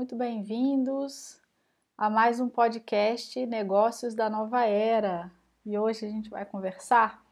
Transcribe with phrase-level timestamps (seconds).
[0.00, 1.38] muito bem-vindos
[1.94, 5.30] a mais um podcast Negócios da Nova Era.
[5.66, 7.22] E hoje a gente vai conversar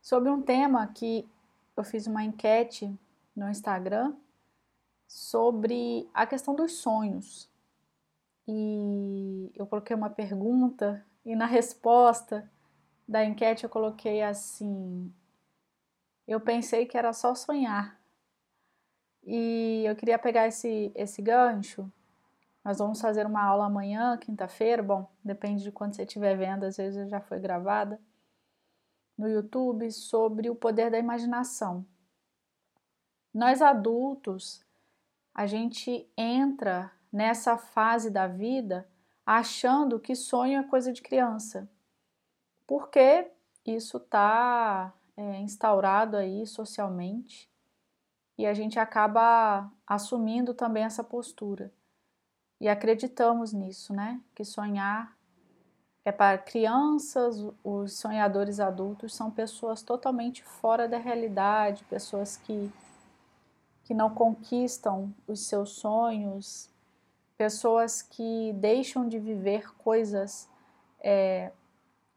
[0.00, 1.28] sobre um tema que
[1.76, 2.98] eu fiz uma enquete
[3.36, 4.14] no Instagram
[5.06, 7.46] sobre a questão dos sonhos.
[8.48, 12.50] E eu coloquei uma pergunta e na resposta
[13.06, 15.12] da enquete eu coloquei assim:
[16.26, 18.00] eu pensei que era só sonhar.
[19.26, 21.90] E eu queria pegar esse, esse gancho.
[22.64, 24.84] Nós vamos fazer uma aula amanhã, quinta-feira.
[24.84, 28.00] Bom, depende de quando você estiver vendo, às vezes já foi gravada
[29.18, 31.84] no YouTube sobre o poder da imaginação.
[33.34, 34.64] Nós adultos,
[35.34, 38.88] a gente entra nessa fase da vida
[39.24, 41.68] achando que sonho é coisa de criança,
[42.64, 43.28] porque
[43.64, 47.50] isso está é, instaurado aí socialmente
[48.38, 51.72] e a gente acaba assumindo também essa postura
[52.60, 54.20] e acreditamos nisso, né?
[54.34, 55.16] Que sonhar
[56.04, 62.72] é para crianças, os sonhadores adultos são pessoas totalmente fora da realidade, pessoas que,
[63.84, 66.70] que não conquistam os seus sonhos,
[67.36, 70.48] pessoas que deixam de viver coisas
[71.00, 71.50] é,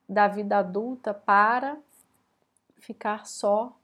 [0.08, 1.78] da vida adulta para
[2.78, 3.76] ficar só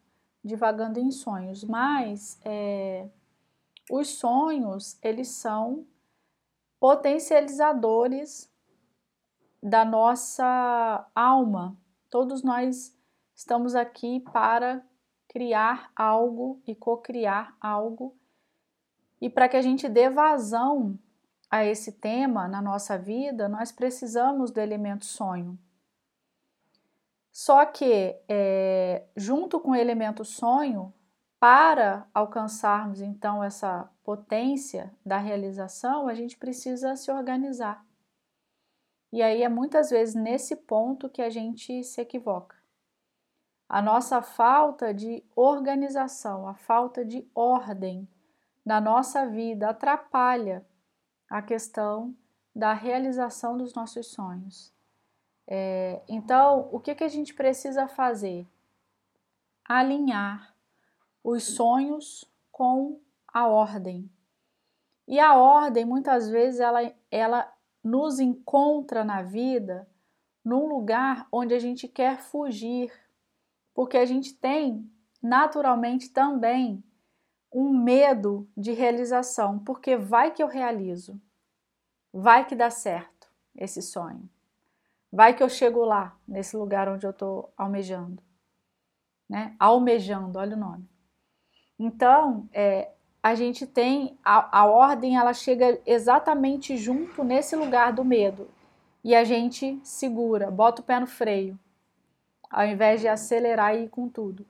[0.46, 1.64] divagando em sonhos.
[1.64, 3.10] Mas é,
[3.90, 5.86] os sonhos, eles são
[6.80, 8.54] potencializadores
[9.62, 11.76] da nossa alma.
[12.12, 12.96] Todos nós
[13.36, 14.86] estamos aqui para
[15.28, 18.16] criar algo e co-criar algo.
[19.20, 21.00] E para que a gente dê vazão
[21.50, 25.58] a esse tema na nossa vida, nós precisamos do elemento sonho.
[27.36, 30.94] Só que, é, junto com o elemento sonho,
[31.38, 37.86] para alcançarmos então essa potência da realização, a gente precisa se organizar.
[39.11, 42.55] E aí é muitas vezes nesse ponto que a gente se equivoca.
[43.67, 48.08] A nossa falta de organização, a falta de ordem
[48.65, 50.65] na nossa vida atrapalha
[51.30, 52.15] a questão
[52.55, 54.74] da realização dos nossos sonhos.
[55.48, 58.48] É, então, o que, que a gente precisa fazer?
[59.64, 60.56] Alinhar
[61.23, 64.10] os sonhos com a ordem.
[65.08, 67.54] E a ordem, muitas vezes, ela, ela
[67.84, 69.88] nos encontra na vida
[70.44, 72.92] num lugar onde a gente quer fugir,
[73.73, 74.89] porque a gente tem
[75.22, 76.84] naturalmente também
[77.52, 81.20] um medo de realização, porque vai que eu realizo,
[82.14, 84.30] vai que dá certo esse sonho,
[85.15, 88.21] vai que eu chego lá, nesse lugar onde eu estou almejando,
[89.30, 89.55] né?
[89.58, 90.89] Almejando, olha o nome.
[91.80, 92.92] Então, é,
[93.23, 98.49] a gente tem a, a ordem, ela chega exatamente junto nesse lugar do medo
[99.05, 101.58] e a gente segura, bota o pé no freio,
[102.49, 104.45] ao invés de acelerar e ir com tudo.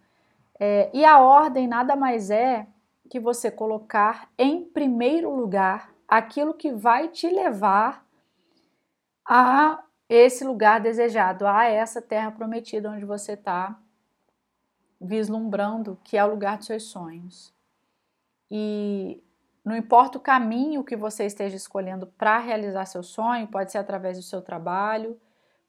[0.60, 2.66] É, e a ordem nada mais é
[3.08, 8.04] que você colocar em primeiro lugar aquilo que vai te levar
[9.28, 13.80] a esse lugar desejado, a essa terra prometida onde você está
[15.00, 17.54] vislumbrando, que é o lugar dos seus sonhos.
[18.50, 19.24] E
[19.64, 24.18] não importa o caminho que você esteja escolhendo para realizar seu sonho, pode ser através
[24.18, 25.20] do seu trabalho,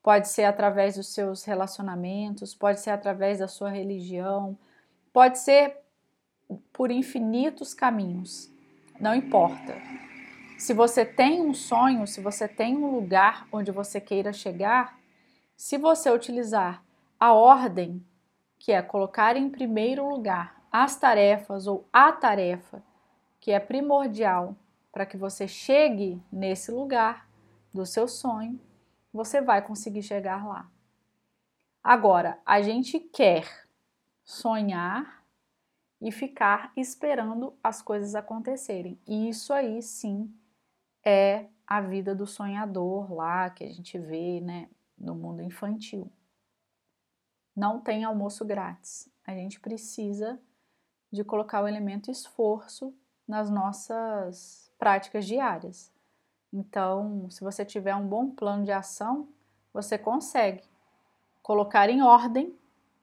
[0.02, 4.56] pode ser através dos seus relacionamentos, pode ser através da sua religião,
[5.12, 5.78] pode ser
[6.72, 8.50] por infinitos caminhos.
[9.00, 9.74] Não importa.
[10.58, 14.98] Se você tem um sonho, se você tem um lugar onde você queira chegar,
[15.54, 16.82] se você utilizar
[17.20, 18.04] a ordem,
[18.58, 22.82] que é colocar em primeiro lugar as tarefas ou a tarefa
[23.38, 24.56] que é primordial
[24.90, 27.28] para que você chegue nesse lugar
[27.72, 28.58] do seu sonho,
[29.12, 30.70] você vai conseguir chegar lá.
[31.84, 33.46] Agora, a gente quer
[34.24, 35.22] sonhar
[36.00, 38.98] e ficar esperando as coisas acontecerem.
[39.06, 40.32] E isso aí sim
[41.06, 44.68] é a vida do sonhador lá que a gente vê, né,
[44.98, 46.10] no mundo infantil.
[47.54, 49.08] Não tem almoço grátis.
[49.24, 50.40] A gente precisa
[51.12, 52.92] de colocar o elemento esforço
[53.26, 55.92] nas nossas práticas diárias.
[56.52, 59.28] Então, se você tiver um bom plano de ação,
[59.72, 60.64] você consegue
[61.40, 62.58] colocar em ordem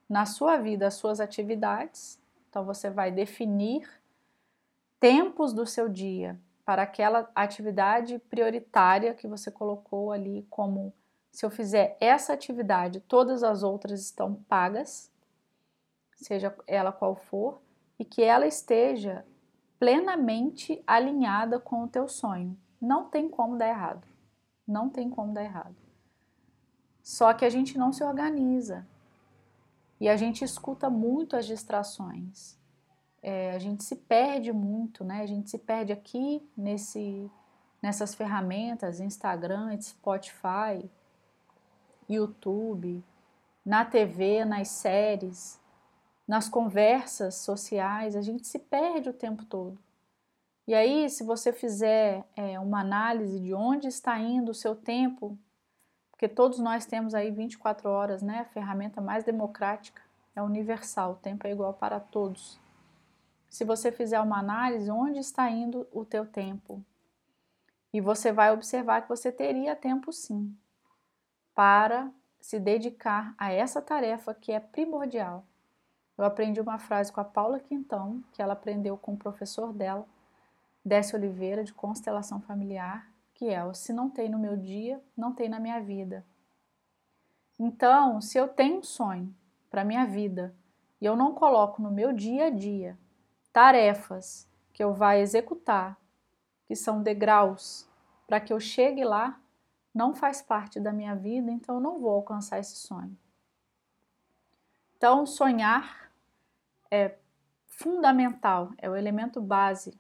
[0.10, 2.22] na sua vida as suas atividades.
[2.50, 3.90] Então, você vai definir
[5.00, 10.94] tempos do seu dia para aquela atividade prioritária que você colocou ali como
[11.32, 15.12] se eu fizer essa atividade, todas as outras estão pagas,
[16.16, 17.60] seja ela qual for,
[17.98, 19.26] e que ela esteja
[19.80, 22.58] plenamente alinhada com o teu sonho.
[22.80, 24.08] Não tem como dar errado.
[24.68, 25.76] Não tem como dar errado.
[27.02, 28.88] Só que a gente não se organiza.
[30.00, 32.58] E a gente escuta muito as distrações.
[33.24, 35.22] É, a gente se perde muito, né?
[35.22, 37.32] A gente se perde aqui nesse,
[37.82, 40.92] nessas ferramentas, Instagram, Spotify,
[42.10, 43.02] YouTube,
[43.66, 45.58] na TV, nas séries,
[46.28, 49.78] nas conversas sociais, a gente se perde o tempo todo.
[50.68, 55.38] E aí, se você fizer é, uma análise de onde está indo o seu tempo,
[56.12, 58.40] porque todos nós temos aí 24 horas, né?
[58.40, 60.02] A ferramenta mais democrática
[60.36, 62.60] é universal, o tempo é igual para todos.
[63.54, 66.84] Se você fizer uma análise, onde está indo o teu tempo?
[67.94, 70.58] E você vai observar que você teria tempo sim
[71.54, 72.12] para
[72.42, 75.46] se dedicar a essa tarefa que é primordial.
[76.18, 80.08] Eu aprendi uma frase com a Paula Quintão, que ela aprendeu com o professor dela,
[80.84, 85.48] Décio Oliveira, de constelação familiar, que é: se não tem no meu dia, não tem
[85.48, 86.26] na minha vida.
[87.60, 89.32] Então, se eu tenho um sonho
[89.70, 90.56] para minha vida
[91.00, 92.98] e eu não coloco no meu dia a dia
[93.54, 95.96] tarefas que eu vá executar,
[96.66, 97.88] que são degraus
[98.28, 99.40] para que eu chegue lá,
[99.94, 103.16] não faz parte da minha vida, então eu não vou alcançar esse sonho.
[104.98, 106.12] Então, sonhar
[106.90, 107.16] é
[107.68, 109.94] fundamental, é o elemento base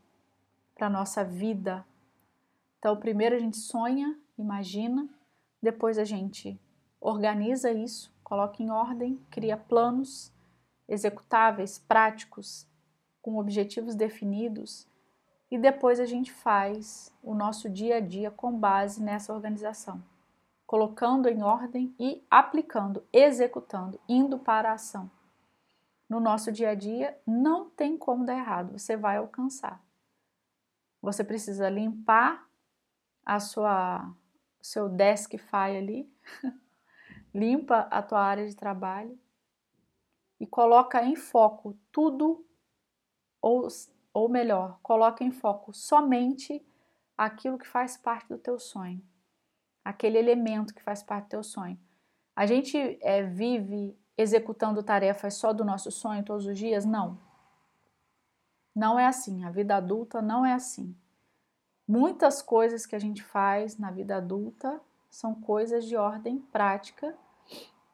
[0.73, 1.85] para a nossa vida.
[2.79, 5.07] Então, primeiro a gente sonha, imagina,
[5.61, 6.59] depois a gente
[6.99, 10.33] organiza isso, coloca em ordem, cria planos
[10.87, 12.67] executáveis, práticos,
[13.23, 14.85] com objetivos definidos
[15.49, 20.03] e depois a gente faz o nosso dia a dia com base nessa organização,
[20.67, 25.09] colocando em ordem e aplicando, executando, indo para a ação.
[26.09, 29.81] No nosso dia a dia não tem como dar errado, você vai alcançar.
[31.01, 32.45] Você precisa limpar
[33.25, 34.11] a sua
[34.61, 36.13] seu desk file ali,
[37.33, 39.17] limpa a tua área de trabalho
[40.39, 42.45] e coloca em foco tudo
[43.43, 43.67] ou
[44.13, 46.63] ou melhor, coloca em foco somente
[47.17, 49.01] aquilo que faz parte do teu sonho,
[49.83, 51.79] aquele elemento que faz parte do teu sonho.
[52.35, 56.85] A gente é, vive executando tarefas só do nosso sonho todos os dias?
[56.85, 57.19] Não.
[58.75, 59.43] Não é assim.
[59.43, 60.95] A vida adulta não é assim.
[61.87, 64.79] Muitas coisas que a gente faz na vida adulta
[65.09, 67.15] são coisas de ordem prática,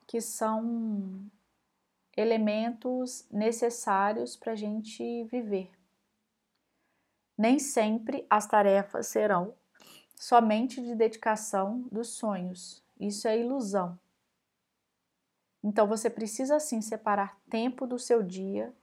[0.06, 1.30] que são
[2.20, 5.72] elementos necessários para a gente viver.
[7.38, 9.54] Nem sempre as tarefas serão
[10.18, 12.84] somente de dedicação dos sonhos.
[13.00, 13.98] Isso é ilusão.
[15.64, 18.74] Então você precisa sim separar tempo do seu dia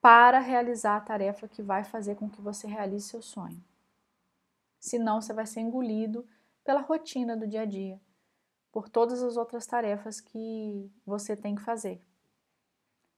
[0.00, 3.62] para realizar a tarefa que vai fazer com que você realize seu sonho.
[4.80, 6.26] Senão você vai ser engolido
[6.64, 8.00] pela rotina do dia a dia,
[8.72, 12.02] por todas as outras tarefas que você tem que fazer.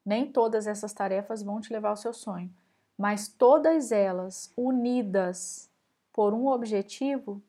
[0.06, 2.54] Nem todas essas tarefas vão te levar ao seu sonho,
[2.96, 5.68] mas todas elas unidas
[6.12, 7.42] por um objetivo,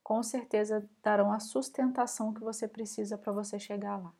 [0.00, 4.12] com certeza darão a sustentação que você precisa para você chegar lá.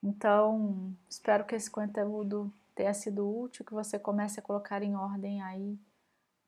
[0.00, 5.42] Então, espero que esse conteúdo tenha sido útil, que você comece a colocar em ordem
[5.42, 5.76] aí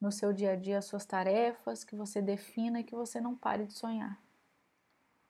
[0.00, 3.34] no seu dia a dia as suas tarefas, que você defina e que você não
[3.34, 4.22] pare de sonhar.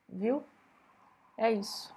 [0.07, 0.45] Viu?
[1.39, 1.89] É isso.